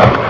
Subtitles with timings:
[0.00, 0.29] Bye.